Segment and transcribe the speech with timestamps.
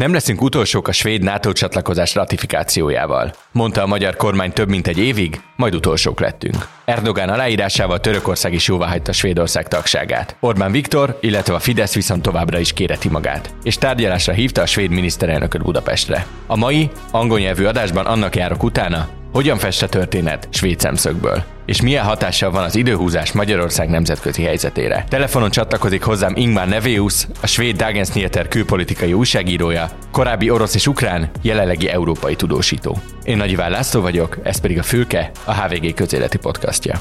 [0.00, 4.98] Nem leszünk utolsók a svéd NATO csatlakozás ratifikációjával, mondta a magyar kormány több mint egy
[4.98, 6.68] évig, majd utolsók lettünk.
[6.84, 10.36] Erdogán aláírásával Törökország is jóváhagyta Svédország tagságát.
[10.40, 14.90] Orbán Viktor, illetve a Fidesz viszont továbbra is kéreti magát, és tárgyalásra hívta a svéd
[14.90, 16.26] miniszterelnököt Budapestre.
[16.46, 21.44] A mai, angol nyelvű adásban annak járok utána, hogyan fest a történet svéd szemszögből?
[21.70, 25.04] És milyen hatással van az időhúzás Magyarország nemzetközi helyzetére?
[25.08, 31.30] Telefonon csatlakozik hozzám Ingmar Neveus, a svéd Dagens Nyheter külpolitikai újságírója, korábbi orosz és ukrán,
[31.42, 32.98] jelenlegi európai tudósító.
[33.24, 37.00] Én Nagy Iván László vagyok, ez pedig a Fülke, a HVG közéleti podcastja.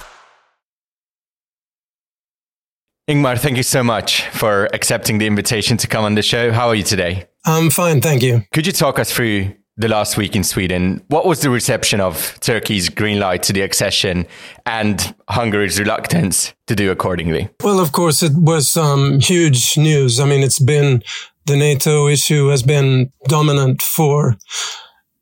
[3.11, 6.51] Ingmar, thank you so much for accepting the invitation to come on the show.
[6.51, 7.27] How are you today?
[7.47, 8.39] I'm fine, thank you.
[8.51, 9.45] Could you talk us through
[9.79, 11.01] the last week in Sweden.
[11.07, 14.27] What was the reception of Turkey's green light to the accession
[14.65, 17.49] and Hungary's reluctance to do accordingly?
[17.63, 20.19] Well, of course, it was um, huge news.
[20.19, 21.01] I mean, it's been
[21.45, 24.35] the NATO issue has been dominant for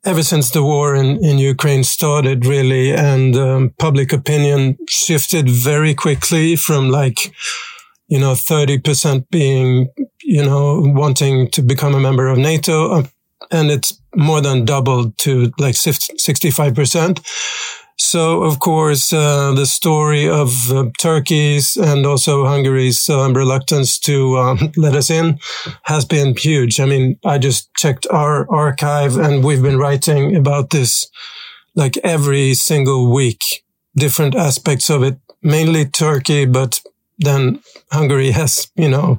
[0.04, 5.94] ever since the war in, in Ukraine started, really, and um, public opinion shifted very
[5.94, 7.32] quickly from like
[8.08, 9.88] you know, 30% being,
[10.22, 13.04] you know, wanting to become a member of NATO
[13.50, 17.20] and it's more than doubled to like 65%.
[18.00, 24.38] So, of course, uh, the story of uh, Turkey's and also Hungary's um, reluctance to
[24.38, 25.38] um, let us in
[25.82, 26.78] has been huge.
[26.78, 31.08] I mean, I just checked our archive and we've been writing about this
[31.74, 33.64] like every single week,
[33.96, 36.80] different aspects of it, mainly Turkey, but
[37.18, 39.18] then Hungary has, you know,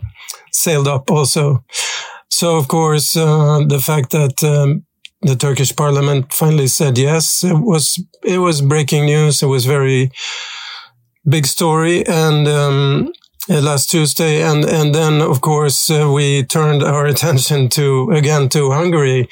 [0.52, 1.66] sailed up also.
[2.30, 4.86] So, of course, uh, the fact that um,
[5.22, 9.42] the Turkish parliament finally said yes, it was it was breaking news.
[9.42, 10.11] It was very
[11.28, 13.11] big story, and um,
[13.50, 18.50] uh, last Tuesday, and and then of course uh, we turned our attention to again
[18.50, 19.28] to Hungary.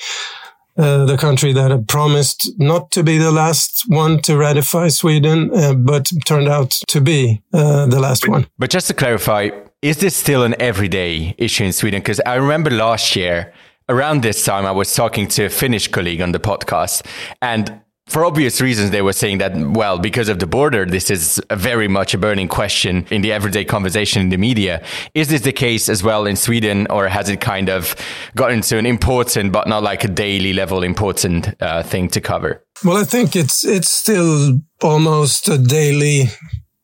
[0.79, 5.49] Uh, the country that had promised not to be the last one to ratify Sweden,
[5.51, 8.45] uh, but turned out to be uh, the last one.
[8.59, 9.49] But just to clarify,
[9.81, 12.01] is this still an everyday issue in Sweden?
[12.01, 13.51] Because I remember last year,
[13.89, 17.05] around this time, I was talking to a Finnish colleague on the podcast,
[17.41, 21.41] and for obvious reasons, they were saying that, well, because of the border, this is
[21.51, 24.81] very much a burning question in the everyday conversation in the media.
[25.13, 27.95] Is this the case as well in Sweden, or has it kind of
[28.33, 32.63] gotten to an important, but not like a daily level important uh, thing to cover?
[32.85, 36.27] Well, I think it's it's still almost a daily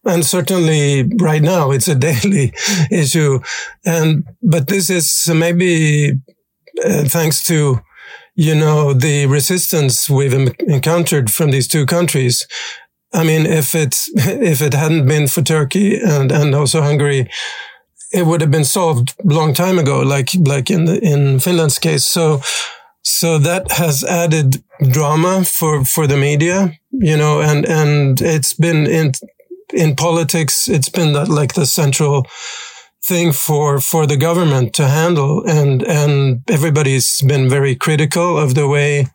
[0.05, 2.53] and certainly right now it's a daily
[2.91, 3.39] issue.
[3.85, 6.19] And, but this is maybe
[6.83, 7.79] uh, thanks to,
[8.35, 12.47] you know, the resistance we've encountered from these two countries.
[13.13, 17.29] I mean, if it, if it hadn't been for Turkey and, and also Hungary,
[18.11, 22.05] it would have been solved long time ago, like, like in the, in Finland's case.
[22.05, 22.41] So,
[23.03, 28.87] so that has added drama for, for the media, you know, and, and it's been
[28.87, 29.13] in,
[29.73, 32.27] in politics, it's been that, like the central
[33.05, 38.67] thing for for the government to handle, and and everybody's been very critical of the
[38.67, 39.07] way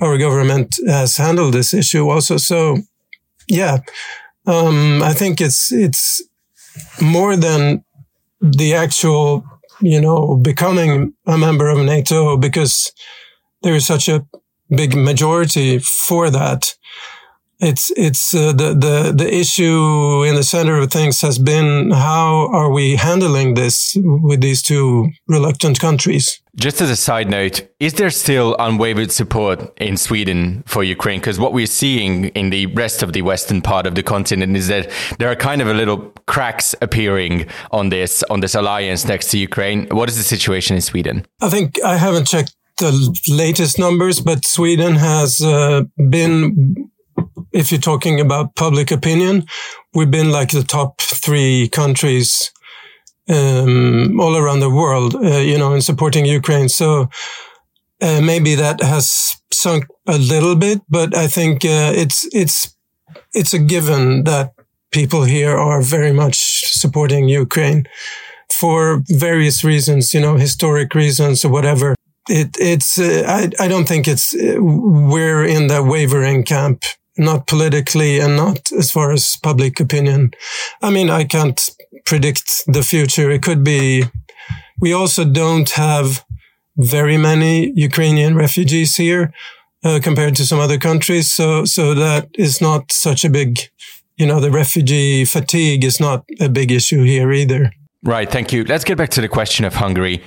[0.00, 2.08] our government has handled this issue.
[2.08, 2.78] Also, so
[3.48, 3.78] yeah,
[4.46, 6.22] um, I think it's it's
[7.00, 7.84] more than
[8.40, 9.44] the actual,
[9.80, 12.92] you know, becoming a member of NATO because
[13.62, 14.26] there is such a
[14.74, 16.74] big majority for that
[17.60, 22.48] it's it's uh, the the the issue in the center of things has been how
[22.52, 26.40] are we handling this with these two reluctant countries?
[26.56, 31.20] Just as a side note is there still unwavering support in sweden for ukraine?
[31.20, 34.68] Because what we're seeing in the rest of the western part of the continent is
[34.68, 39.30] that there are kind of a little cracks appearing on this on this alliance next
[39.30, 39.86] to ukraine.
[39.90, 41.26] What is the situation in sweden?
[41.40, 46.89] I think i haven't checked the latest numbers, but Sweden has uh, been
[47.52, 49.46] if you're talking about public opinion,
[49.94, 52.52] we've been like the top three countries
[53.28, 56.68] um, all around the world, uh, you know, in supporting Ukraine.
[56.68, 57.08] So
[58.00, 62.74] uh, maybe that has sunk a little bit, but I think uh, it's it's
[63.34, 64.52] it's a given that
[64.90, 66.36] people here are very much
[66.72, 67.84] supporting Ukraine
[68.52, 71.94] for various reasons, you know, historic reasons or whatever.
[72.28, 76.84] It, it's uh, I I don't think it's uh, we're in the wavering camp
[77.20, 80.32] not politically and not as far as public opinion.
[80.82, 81.60] I mean, I can't
[82.06, 83.30] predict the future.
[83.30, 84.04] It could be,
[84.80, 86.24] we also don't have
[86.76, 89.32] very many Ukrainian refugees here
[89.84, 91.32] uh, compared to some other countries.
[91.32, 93.58] So, so that is not such a big,
[94.16, 97.72] you know, the refugee fatigue is not a big issue here either.
[98.02, 98.30] Right.
[98.30, 98.64] Thank you.
[98.64, 100.22] Let's get back to the question of Hungary.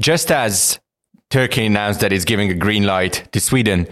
[0.00, 0.80] Just as
[1.28, 3.86] Turkey announced that it's giving a green light to Sweden,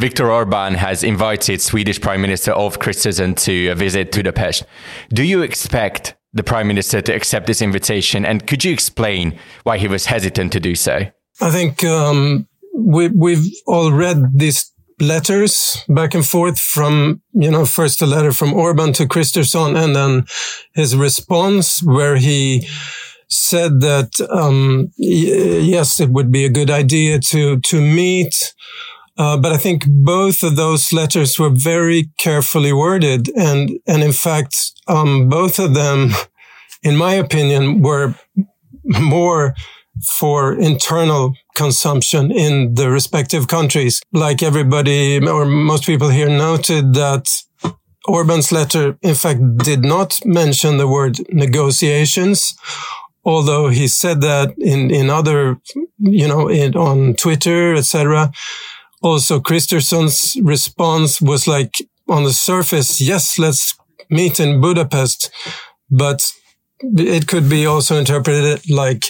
[0.00, 4.64] Viktor Orban has invited Swedish Prime Minister Ulf Kristersson to a visit to Budapest.
[5.10, 8.24] Do you expect the Prime Minister to accept this invitation?
[8.24, 11.02] And could you explain why he was hesitant to do so?
[11.42, 17.66] I think um, we, we've all read these letters back and forth from, you know,
[17.66, 20.24] first a letter from Orban to Kristersson and then
[20.72, 22.66] his response where he
[23.28, 28.54] said that, um, yes, it would be a good idea to, to meet.
[29.16, 33.28] Uh, but I think both of those letters were very carefully worded.
[33.36, 36.10] And, and in fact, um, both of them,
[36.82, 38.14] in my opinion, were
[38.84, 39.54] more
[40.08, 44.00] for internal consumption in the respective countries.
[44.12, 47.28] Like everybody or most people here noted that
[48.06, 52.54] Orban's letter, in fact, did not mention the word negotiations,
[53.24, 55.60] although he said that in, in other,
[55.98, 58.32] you know, in, on Twitter, etc.
[59.02, 61.76] Also, Kristersson's response was like
[62.08, 63.76] on the surface, yes, let's
[64.10, 65.30] meet in Budapest,
[65.90, 66.30] but
[66.82, 69.06] it could be also interpreted like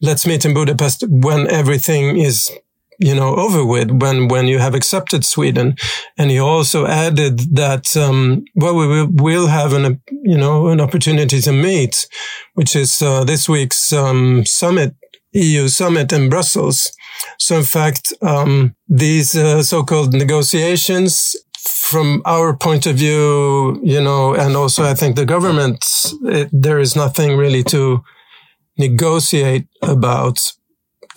[0.00, 2.50] let's meet in Budapest when everything is
[2.98, 5.76] you know over with when when you have accepted Sweden.
[6.16, 10.80] And he also added that um, well we will will have an you know an
[10.80, 12.06] opportunity to meet
[12.54, 14.94] which is uh, this week's um, summit
[15.32, 16.92] EU summit in Brussels
[17.38, 24.34] so in fact um, these uh, so-called negotiations from our point of view you know
[24.34, 25.84] and also I think the government
[26.24, 28.02] it, there is nothing really to
[28.78, 30.38] negotiate about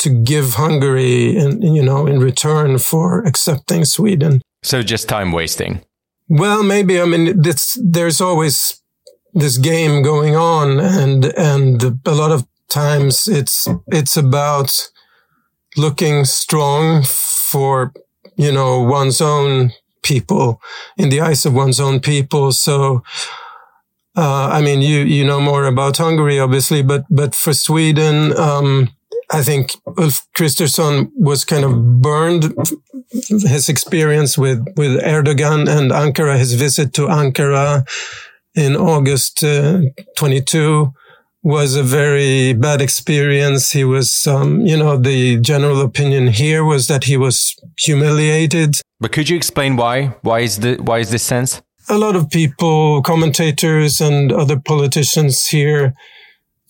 [0.02, 4.42] to give Hungary in, you know, in return for accepting Sweden.
[4.64, 5.82] So just time wasting.
[6.28, 7.00] Well, maybe.
[7.00, 7.44] I mean,
[7.84, 8.82] there's always
[9.34, 14.90] this game going on and, and a lot of times it's, it's about
[15.78, 17.94] looking strong for,
[18.36, 19.72] you know, one's own
[20.04, 20.62] people
[20.98, 22.52] in the eyes of one's own people.
[22.52, 23.04] So,
[24.16, 28.90] uh, I mean, you you know more about Hungary, obviously, but but for Sweden, um,
[29.32, 32.54] I think Ulf Kristersson was kind of burned.
[33.12, 37.88] His experience with with Erdogan and Ankara, his visit to Ankara
[38.54, 39.82] in August uh,
[40.18, 40.94] 22
[41.44, 43.72] was a very bad experience.
[43.72, 48.76] He was, um, you know, the general opinion here was that he was humiliated.
[49.00, 50.16] But could you explain why?
[50.22, 51.62] Why is the why is this sense?
[51.92, 55.94] a lot of people, commentators and other politicians here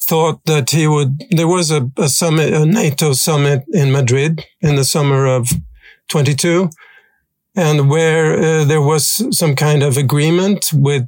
[0.02, 4.76] thought that he would, there was a, a summit, a NATO summit in Madrid in
[4.76, 5.50] the summer of
[6.10, 6.70] 22
[7.56, 11.08] and where uh, there was some kind of agreement with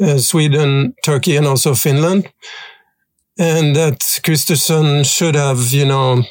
[0.00, 2.32] uh, Sweden, Turkey, and also Finland.
[3.38, 6.22] And that Kristersson should have, you know,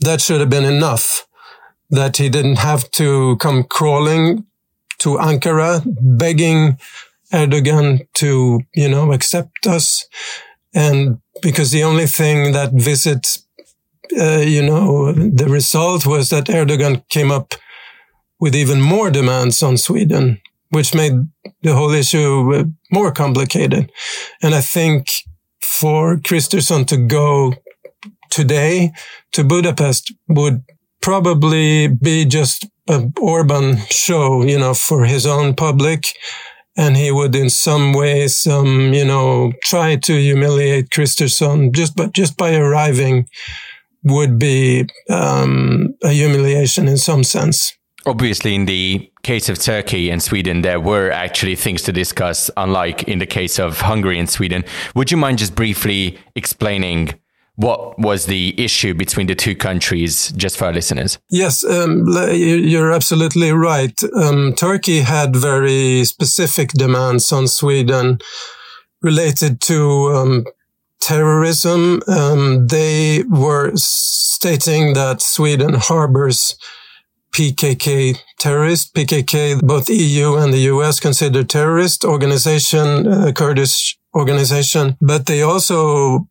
[0.00, 1.26] that should have been enough.
[1.90, 4.46] That he didn't have to come crawling
[4.98, 6.78] to Ankara, begging
[7.32, 10.06] Erdogan to, you know, accept us.
[10.74, 13.38] And because the only thing that visit,
[14.18, 17.54] uh, you know, the result was that Erdogan came up
[18.40, 20.40] with even more demands on Sweden,
[20.70, 21.12] which made
[21.62, 23.90] the whole issue uh, more complicated.
[24.42, 25.08] And I think
[25.80, 27.54] for Kristersson to go
[28.30, 28.92] today
[29.32, 30.62] to Budapest would
[31.00, 36.06] probably be just an Orban show, you know, for his own public.
[36.76, 42.12] And he would in some ways, um, you know, try to humiliate Kristersson just, but
[42.12, 43.28] just by arriving
[44.02, 47.72] would be, um, a humiliation in some sense.
[48.06, 53.04] Obviously, in the case of Turkey and Sweden, there were actually things to discuss, unlike
[53.04, 54.64] in the case of Hungary and Sweden.
[54.94, 57.14] Would you mind just briefly explaining
[57.56, 61.18] what was the issue between the two countries, just for our listeners?
[61.30, 63.98] Yes, um, you're absolutely right.
[64.14, 68.18] Um, Turkey had very specific demands on Sweden
[69.02, 70.44] related to um,
[71.00, 72.00] terrorism.
[72.08, 76.56] Um, they were stating that Sweden harbors
[77.34, 78.94] PKK terrorist.
[78.94, 86.28] PKK, both EU and the US consider terrorist organization, uh, Kurdish organization, but they also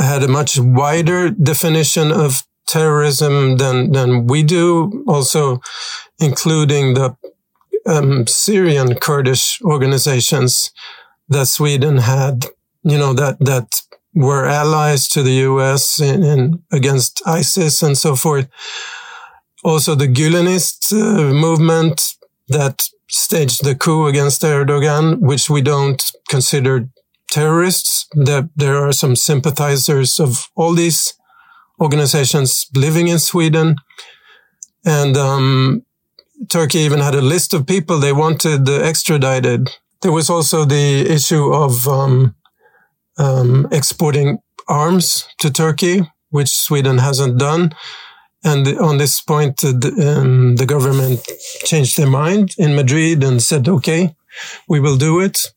[0.00, 5.60] had a much wider definition of terrorism than than we do, also
[6.18, 7.16] including the
[7.86, 10.70] um, Syrian Kurdish organizations
[11.28, 12.46] that Sweden had,
[12.82, 13.82] you know, that that
[14.14, 16.00] were allies to the U.S.
[16.00, 18.48] in, in against ISIS and so forth.
[19.62, 22.14] Also, the Gulenist uh, movement
[22.48, 26.88] that staged the coup against Erdogan, which we don't consider
[27.30, 28.08] terrorists.
[28.14, 31.14] There, there are some sympathizers of all these
[31.80, 33.76] organizations living in Sweden.
[34.84, 35.84] And um,
[36.48, 39.70] Turkey even had a list of people they wanted extradited.
[40.02, 42.34] There was also the issue of um,
[43.18, 44.38] um, exporting
[44.68, 47.74] arms to Turkey, which Sweden hasn't done.
[48.42, 51.20] And on this point, the, um, the government
[51.64, 54.14] changed their mind in Madrid and said, okay,
[54.68, 55.52] we will do it.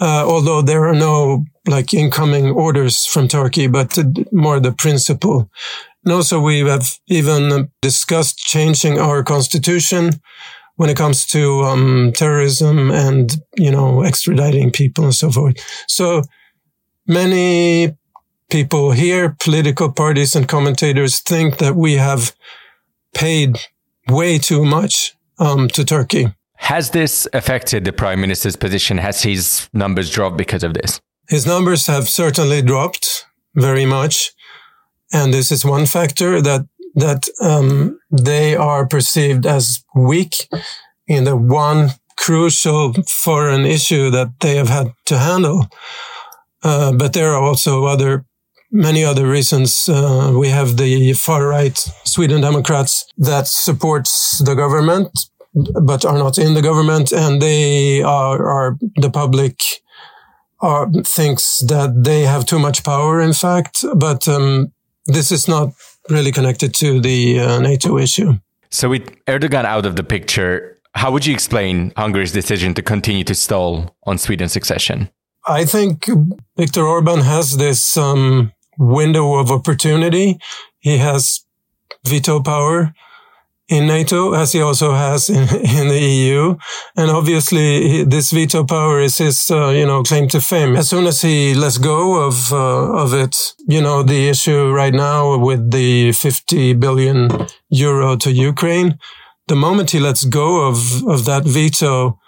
[0.00, 3.98] Uh, although there are no like incoming orders from Turkey, but
[4.32, 5.48] more the principle.
[6.04, 10.20] And also we have even discussed changing our constitution
[10.76, 15.56] when it comes to um, terrorism and, you know, extraditing people and so forth.
[15.88, 16.22] So
[17.06, 17.96] many
[18.54, 22.36] people here, political parties and commentators think that we have
[23.12, 23.58] paid
[24.08, 26.32] way too much um, to Turkey.
[26.58, 28.98] Has this affected the prime minister's position?
[28.98, 31.00] Has his numbers dropped because of this?
[31.28, 34.30] His numbers have certainly dropped very much.
[35.12, 40.34] And this is one factor that, that, um, they are perceived as weak
[41.08, 45.66] in the one crucial foreign issue that they have had to handle.
[46.62, 48.24] Uh, but there are also other
[48.74, 49.88] many other reasons.
[49.88, 55.08] Uh, we have the far right Sweden Democrats that supports the government,
[55.54, 59.60] but are not in the government, and they are, are the public
[60.60, 63.20] are, thinks that they have too much power.
[63.20, 64.72] In fact, but um,
[65.06, 65.72] this is not
[66.10, 68.34] really connected to the uh, NATO issue.
[68.70, 73.24] So, with Erdogan out of the picture, how would you explain Hungary's decision to continue
[73.24, 75.10] to stall on Sweden's accession?
[75.46, 76.08] I think
[76.56, 80.38] Viktor Orban has this um, window of opportunity.
[80.78, 81.44] He has
[82.06, 82.94] veto power
[83.68, 85.42] in NATO as he also has in,
[85.78, 86.56] in the EU.
[86.96, 90.76] And obviously this veto power is his, uh, you know, claim to fame.
[90.76, 94.92] As soon as he lets go of, uh, of it, you know, the issue right
[94.92, 98.98] now with the 50 billion euro to Ukraine,
[99.48, 102.18] the moment he lets go of, of that veto,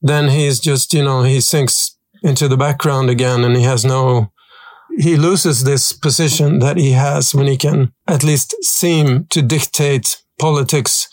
[0.00, 4.32] then he's just, you know, he sinks into the background again and he has no,
[4.98, 10.22] he loses this position that he has when he can at least seem to dictate
[10.38, 11.08] politics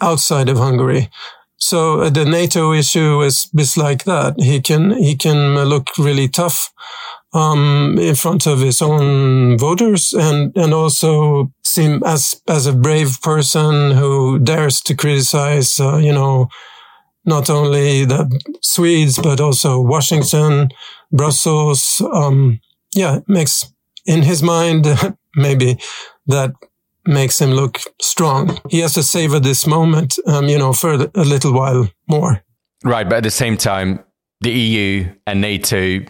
[0.00, 1.10] outside of Hungary.
[1.58, 4.34] So uh, the NATO issue is, is like that.
[4.38, 6.70] He can, he can look really tough,
[7.32, 13.20] um, in front of his own voters and, and also seem as, as a brave
[13.22, 16.48] person who dares to criticize, uh, you know,
[17.24, 18.30] not only the
[18.62, 20.68] Swedes, but also Washington,
[21.10, 22.60] Brussels, um,
[22.96, 23.72] yeah, makes
[24.06, 24.86] in his mind,
[25.36, 25.78] maybe
[26.26, 26.52] that
[27.06, 28.58] makes him look strong.
[28.70, 32.42] He has to savor this moment, um, you know, for a little while more.
[32.84, 33.08] Right.
[33.08, 34.02] But at the same time,
[34.40, 36.00] the EU and NATO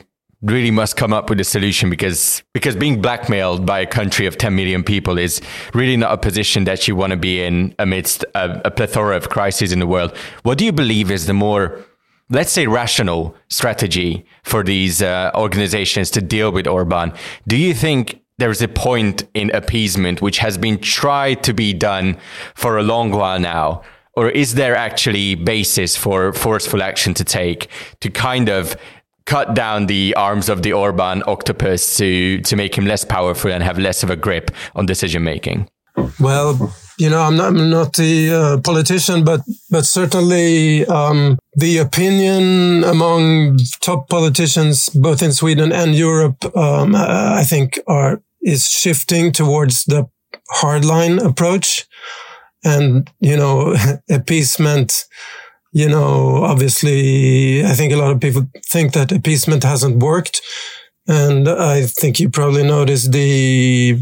[0.42, 4.36] really must come up with a solution because because being blackmailed by a country of
[4.36, 5.40] 10 million people is
[5.74, 9.28] really not a position that you want to be in amidst a, a plethora of
[9.28, 10.14] crises in the world.
[10.42, 11.84] What do you believe is the more
[12.30, 17.12] let's say rational strategy for these uh, organizations to deal with Orban.
[17.46, 22.18] Do you think there's a point in appeasement which has been tried to be done
[22.54, 23.82] for a long while now?
[24.14, 27.68] Or is there actually basis for forceful action to take
[28.00, 28.76] to kind of
[29.26, 33.62] cut down the arms of the Orban octopus to, to make him less powerful and
[33.62, 35.68] have less of a grip on decision making?
[36.20, 41.78] Well, you know, I'm not, I'm not the uh, politician, but but certainly um, the
[41.78, 49.32] opinion among top politicians, both in Sweden and Europe, um, I think, are is shifting
[49.32, 50.08] towards the
[50.62, 51.86] hardline approach,
[52.64, 53.74] and you know,
[54.10, 55.04] appeasement.
[55.72, 60.40] You know, obviously, I think a lot of people think that appeasement hasn't worked.
[61.06, 64.00] And I think you probably noticed the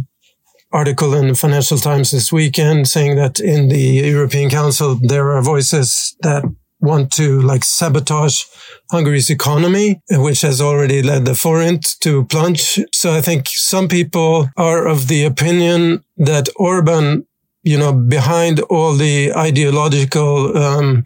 [0.75, 5.41] article in the Financial Times this weekend saying that in the European Council, there are
[5.41, 6.45] voices that
[6.81, 8.45] want to like sabotage
[8.91, 12.79] Hungary's economy, which has already led the forint to plunge.
[12.93, 17.27] So I think some people are of the opinion that Orban,
[17.63, 21.05] you know, behind all the ideological um,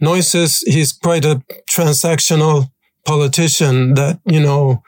[0.00, 1.40] noises, he's quite a
[1.70, 2.66] transactional
[3.06, 4.82] politician that, you know,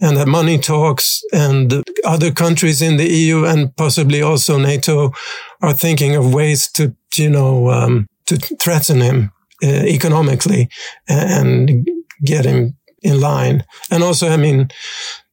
[0.00, 5.12] and that money talks and other countries in the EU and possibly also NATO
[5.60, 10.68] are thinking of ways to, you know, um, to threaten him uh, economically
[11.08, 11.88] and
[12.24, 13.64] get him in line.
[13.90, 14.68] And also, I mean,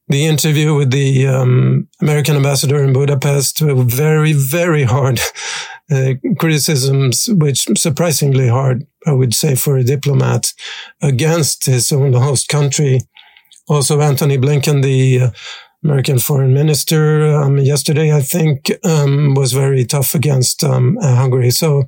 [0.08, 5.20] the interview with the um, American ambassador in Budapest very, very hard
[5.90, 10.52] uh, criticisms, which surprisingly hard, I would say, for a diplomat
[11.02, 13.00] against his own host country
[13.68, 15.30] also Antony Blinken, the uh,
[15.84, 21.50] American foreign minister um, yesterday, I think, um, was very tough against um, uh, Hungary.
[21.50, 21.84] So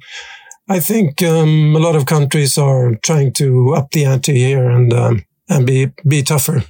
[0.68, 4.92] I think um, a lot of countries are trying to up the ante here and
[4.92, 6.64] um, and be be tougher.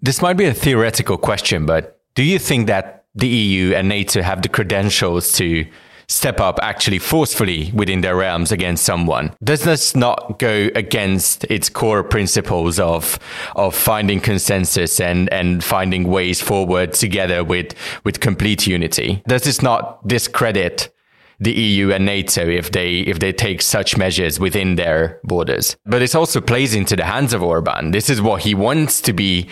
[0.00, 4.22] This might be a theoretical question, but do you think that the EU and NATO
[4.22, 5.66] have the credentials to
[6.10, 9.32] step up actually forcefully within their realms against someone.
[9.42, 13.18] Does this not go against its core principles of
[13.54, 17.74] of finding consensus and and finding ways forward together with
[18.04, 19.22] with complete unity?
[19.26, 20.92] Does this not discredit
[21.40, 25.76] the EU and NATO if they if they take such measures within their borders.
[25.86, 27.90] But it also plays into the hands of Orban.
[27.90, 29.48] This is what he wants to be,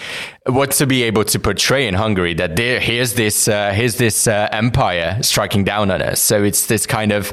[0.47, 2.35] wants to be able to portray in Hungary.
[2.35, 6.21] That there here's this uh, here's this uh, empire striking down on us.
[6.21, 7.33] So it's this kind of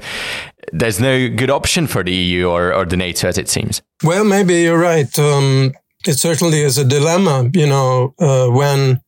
[0.72, 3.82] there's no good option for the EU or, or the NATO as it seems.
[4.04, 5.18] Well, maybe you're right.
[5.20, 5.74] Um,
[6.08, 9.02] it certainly is a dilemma, you know, uh, when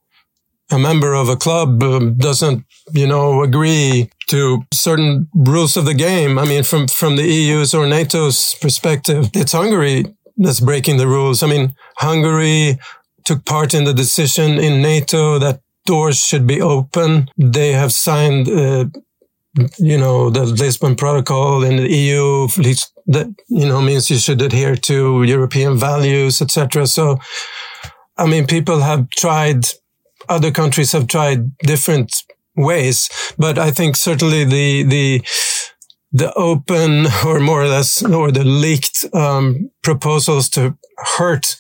[0.72, 5.94] a member of a club um, doesn't, you know, agree to certain rules of the
[5.94, 6.38] game.
[6.38, 10.06] I mean, from, from the EU's or NATO's perspective, it's Hungary
[10.38, 11.44] that's breaking the rules.
[11.44, 12.78] I mean, Hungary
[13.26, 17.30] took part in the decision in NATO that doors should be open.
[17.38, 18.86] They have signed, uh,
[19.78, 22.48] you know, the Lisbon Protocol in the EU,
[23.08, 26.86] that, you know, means you should adhere to European values, etc.
[26.88, 27.20] So,
[28.18, 29.66] I mean, people have tried
[30.30, 32.24] other countries have tried different
[32.58, 35.22] ways, but I think certainly the, the,
[36.12, 40.78] the open or more or less, or the leaked, um, proposals to
[41.18, 41.56] hurt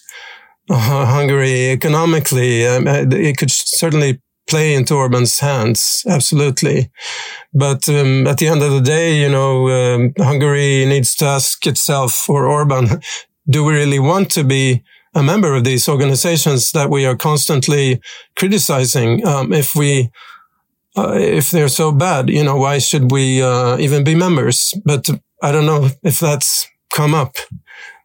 [0.69, 6.03] uh, Hungary economically, um, uh, it could certainly play into Orban's hands.
[6.07, 6.89] Absolutely.
[7.53, 11.65] But um, at the end of the day, you know, um, Hungary needs to ask
[11.67, 13.01] itself or Orban,
[13.49, 14.83] do we really want to be
[15.17, 17.99] a member of these organizations that we are constantly
[18.35, 19.25] criticizing.
[19.25, 20.11] Um, if we,
[20.97, 24.73] uh, if they're so bad, you know, why should we uh, even be members?
[24.83, 25.09] But
[25.41, 27.35] I don't know if that's come up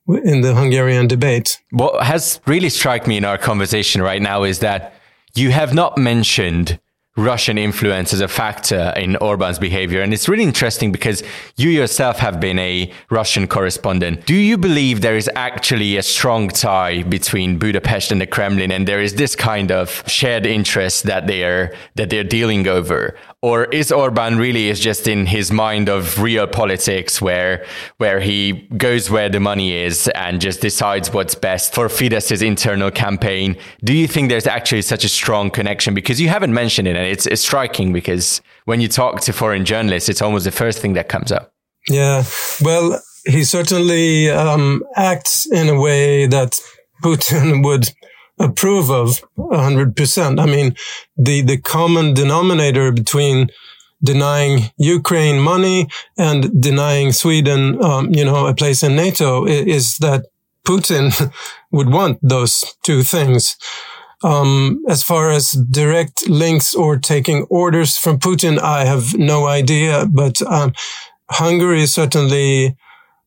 [0.09, 1.61] in the Hungarian debate.
[1.71, 4.95] What has really struck me in our conversation right now is that
[5.35, 6.79] you have not mentioned
[7.17, 10.01] Russian influence as a factor in Orban's behavior.
[10.01, 11.23] And it's really interesting because
[11.57, 14.25] you yourself have been a Russian correspondent.
[14.25, 18.89] Do you believe there is actually a strong tie between Budapest and the Kremlin and
[18.89, 23.15] there is this kind of shared interest that they are that they're dealing over?
[23.43, 28.69] Or is Orban really is just in his mind of real politics where where he
[28.77, 33.57] goes where the money is and just decides what's best for Fidesz's internal campaign?
[33.83, 35.93] Do you think there's actually such a strong connection?
[35.93, 39.65] Because you haven't mentioned it and it's, it's striking because when you talk to foreign
[39.65, 41.53] journalists, it's almost the first thing that comes up.
[41.89, 42.23] Yeah.
[42.61, 46.61] Well, he certainly um, acts in a way that
[47.03, 47.91] Putin would
[48.39, 50.41] approve of 100%.
[50.41, 50.75] I mean,
[51.17, 53.49] the, the common denominator between
[54.03, 60.27] denying Ukraine money and denying Sweden, um, you know, a place in NATO is, that
[60.67, 61.33] Putin
[61.71, 63.57] would want those two things.
[64.25, 70.07] Um, as far as direct links or taking orders from Putin, I have no idea,
[70.07, 70.73] but um,
[71.29, 72.77] Hungary certainly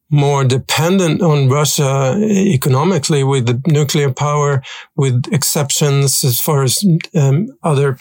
[0.09, 4.61] more dependent on Russia economically with the nuclear power,
[4.95, 6.83] with exceptions as far as
[7.15, 7.97] um, other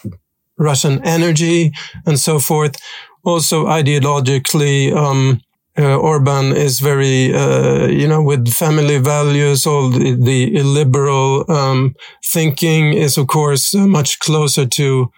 [0.59, 1.73] Russian energy
[2.07, 2.77] and so forth.
[3.25, 5.41] Also ideologically, um,
[5.77, 11.97] uh, Orban is very, uh, you know, with family values, all the, the liberal um,
[12.25, 15.11] thinking is, of course, much closer to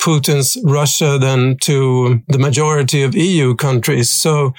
[0.00, 4.10] Putin's Russia than to the majority of EU countries.
[4.10, 4.52] So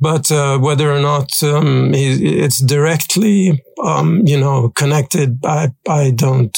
[0.00, 6.56] but uh, whether or not um, it's directly, um, you know, connected, I I don't,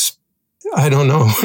[0.76, 1.26] I don't know,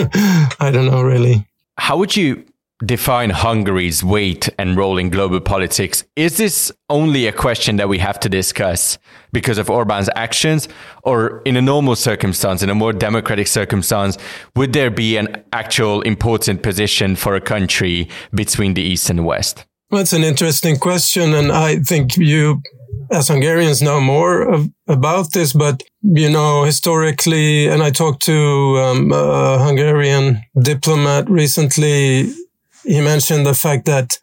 [0.59, 1.45] I don't know really.
[1.77, 2.45] How would you
[2.85, 6.03] define Hungary's weight and role in global politics?
[6.15, 8.97] Is this only a question that we have to discuss
[9.31, 10.67] because of Orban's actions,
[11.03, 14.17] or in a normal circumstance, in a more democratic circumstance,
[14.55, 19.65] would there be an actual important position for a country between the East and West?
[19.89, 21.33] That's an interesting question.
[21.33, 22.61] And I think you,
[23.09, 25.53] as Hungarians, know more of, about this.
[25.53, 32.33] But, you know, historically, and I talked to um, a Hungarian diplomat recently,
[32.83, 34.19] he mentioned the fact that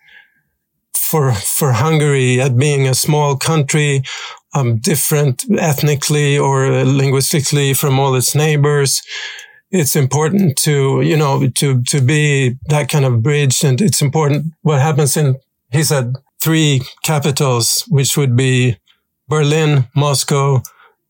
[0.94, 4.02] for, for Hungary, at being a small country,
[4.54, 9.02] um, different ethnically or linguistically from all its neighbors,
[9.70, 13.64] it's important to, you know, to, to be that kind of bridge.
[13.64, 15.36] And it's important what happens in
[15.74, 18.76] he said three capitals, which would be
[19.28, 20.62] Berlin, Moscow,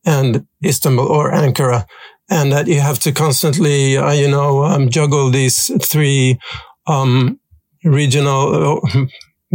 [0.05, 1.87] and Istanbul or Ankara.
[2.31, 6.39] and that you have to constantly, uh, you know, um, juggle these three
[6.87, 7.39] um,
[7.85, 9.07] regional uh,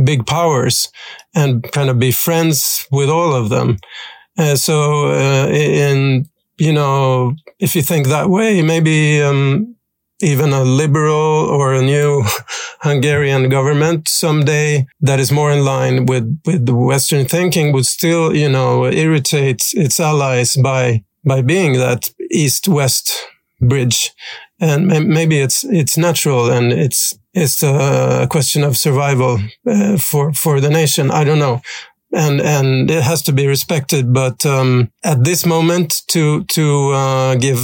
[0.04, 0.90] big powers
[1.34, 3.78] and kind of be friends with all of them.
[4.38, 9.76] Uh, so, uh, in you know, if you think that way, maybe um,
[10.22, 12.24] even a liberal or a new
[12.82, 18.36] Hungarian government someday that is more in line with, with the Western thinking would still,
[18.36, 23.12] you know, irritate its allies by, by being that east-west
[23.62, 24.14] bridge.
[24.62, 30.60] And maybe it's, it's natural and it's, it's a question of survival uh, for, for
[30.60, 31.12] the nation.
[31.12, 31.62] I don't know
[32.12, 34.14] and and it has to be respected.
[34.14, 37.60] But um, at this moment, to to uh, give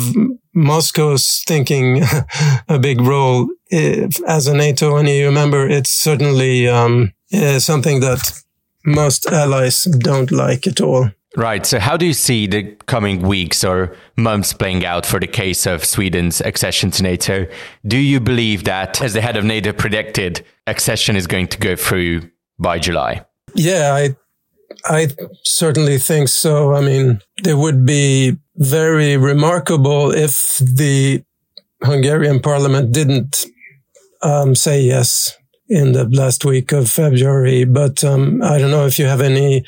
[0.56, 2.02] Moscow's thinking
[2.70, 7.14] a big role if, as a NATO and EU member, it's certainly um,
[7.60, 8.42] something that
[8.86, 11.10] most allies don't like at all.
[11.36, 11.66] Right.
[11.66, 15.66] So, how do you see the coming weeks or months playing out for the case
[15.66, 17.46] of Sweden's accession to NATO?
[17.86, 21.76] Do you believe that, as the head of NATO predicted, accession is going to go
[21.76, 23.26] through by July?
[23.54, 24.16] Yeah, I
[24.86, 25.10] I
[25.44, 26.74] certainly think so.
[26.74, 31.24] I mean, it would be very remarkable if the
[31.84, 33.46] Hungarian parliament didn't
[34.22, 37.66] um, say yes in the last week of February.
[37.66, 39.66] But um, I don't know if you have any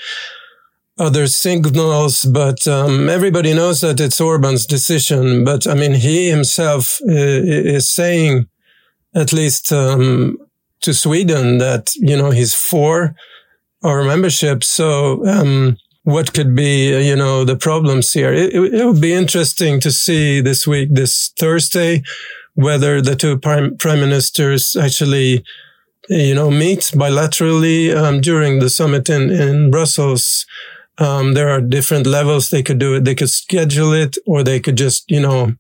[1.00, 5.44] other signals, but um, everybody knows that it's Orban's decision.
[5.44, 8.48] But I mean, he himself uh, is saying,
[9.16, 10.38] at least um,
[10.82, 13.16] to Sweden, that, you know, he's for
[13.84, 14.64] our membership.
[14.64, 18.32] So, um, what could be, you know, the problems here?
[18.32, 22.02] It, it, it, would be interesting to see this week, this Thursday,
[22.54, 25.44] whether the two prime, prime ministers actually,
[26.08, 30.46] you know, meet bilaterally um, during the summit in, in Brussels.
[30.98, 33.04] Um, there are different levels they could do it.
[33.04, 35.56] They could schedule it or they could just, you know,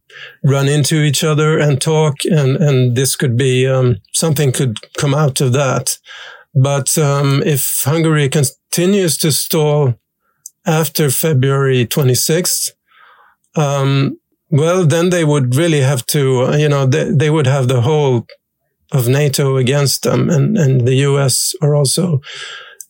[0.45, 2.23] run into each other and talk.
[2.23, 5.97] And, and this could be, um, something could come out of that.
[6.53, 9.95] But um, if Hungary continues to stall
[10.65, 12.71] after February 26th,
[13.55, 17.81] um, well, then they would really have to, you know, they, they would have the
[17.81, 18.25] whole
[18.91, 22.21] of NATO against them, and, and the US are also.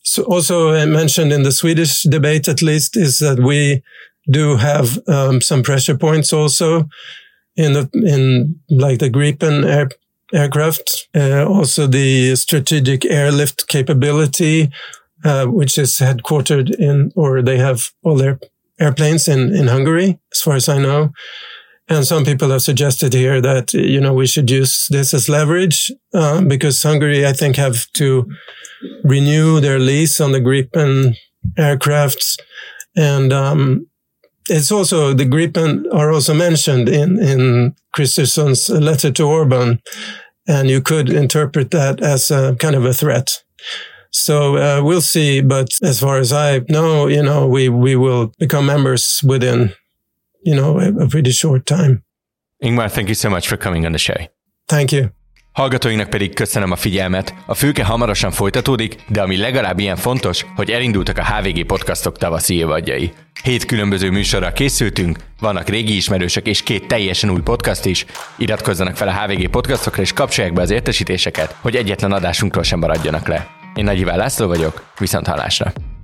[0.03, 3.83] So also mentioned in the Swedish debate, at least, is that we
[4.29, 6.87] do have um, some pressure points also
[7.55, 9.89] in the in like the Gripen air,
[10.33, 14.69] aircraft, uh, also the strategic airlift capability,
[15.23, 18.39] uh, which is headquartered in, or they have all their
[18.79, 21.11] airplanes in, in Hungary, as far as I know.
[21.89, 25.91] And some people have suggested here that, you know, we should use this as leverage,
[26.13, 28.29] uh, because Hungary, I think, have to
[29.03, 31.15] renew their lease on the Gripen
[31.57, 32.37] aircrafts.
[32.95, 33.87] And, um,
[34.49, 39.79] it's also the Gripen are also mentioned in in Kristersson's letter to Orban,
[40.47, 43.43] and you could interpret that as a kind of a threat.
[44.11, 45.41] So uh, we'll see.
[45.41, 49.73] But as far as I know, you know, we we will become members within,
[50.43, 52.03] you know, a, a pretty short time.
[52.63, 54.17] Ingmar, thank you so much for coming on the show.
[54.67, 55.11] Thank you.
[55.57, 57.33] Hallgatóinknak pedig köszönöm a figyelmet.
[57.45, 62.55] A fülke hamarosan folytatódik, de ami legalább ilyen fontos, hogy elindultak a HVG podcastok tavaszi
[62.55, 63.11] évadjai.
[63.43, 68.05] Hét különböző műsorra készültünk, vannak régi ismerősök és két teljesen új podcast is.
[68.37, 73.27] Iratkozzanak fel a HVG podcastokra és kapcsolják be az értesítéseket, hogy egyetlen adásunkról sem maradjanak
[73.27, 73.47] le.
[73.75, 75.96] Én Nagy Iván László vagyok, viszont hallásra!